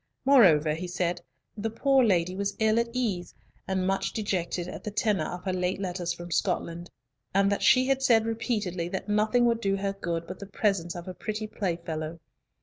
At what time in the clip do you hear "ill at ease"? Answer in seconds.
2.57-3.35